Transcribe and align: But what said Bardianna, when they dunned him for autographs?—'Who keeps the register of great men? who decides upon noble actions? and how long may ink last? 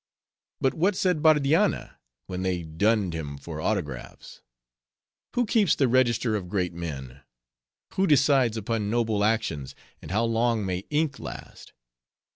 But 0.59 0.73
what 0.73 0.95
said 0.95 1.21
Bardianna, 1.21 1.99
when 2.25 2.41
they 2.41 2.63
dunned 2.63 3.13
him 3.13 3.37
for 3.37 3.61
autographs?—'Who 3.61 5.45
keeps 5.45 5.75
the 5.75 5.87
register 5.87 6.35
of 6.35 6.49
great 6.49 6.73
men? 6.73 7.21
who 7.93 8.07
decides 8.07 8.57
upon 8.57 8.89
noble 8.89 9.23
actions? 9.23 9.75
and 10.01 10.09
how 10.09 10.23
long 10.23 10.65
may 10.65 10.85
ink 10.89 11.19
last? 11.19 11.73